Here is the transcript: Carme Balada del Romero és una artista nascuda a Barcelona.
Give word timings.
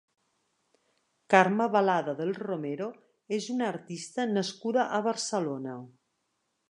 Carme 1.33 1.67
Balada 1.75 2.15
del 2.21 2.33
Romero 2.45 2.87
és 3.37 3.51
una 3.57 3.69
artista 3.75 4.27
nascuda 4.33 4.87
a 5.01 5.03
Barcelona. 5.11 5.77